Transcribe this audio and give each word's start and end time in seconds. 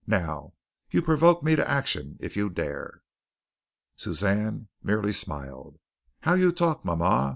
Now 0.07 0.53
you 0.89 1.03
provoke 1.03 1.43
me 1.43 1.55
to 1.55 1.69
action 1.69 2.17
if 2.19 2.35
you 2.35 2.49
dare." 2.49 3.03
Suzanne 3.95 4.67
merely 4.81 5.13
smiled. 5.13 5.77
"How 6.21 6.33
you 6.33 6.51
talk, 6.51 6.83
mama. 6.83 7.29